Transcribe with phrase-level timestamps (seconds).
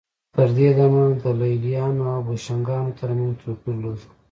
[0.35, 4.09] تر دې دمه د لېلیانو او بوشنګانو ترمنځ توپیر لږ و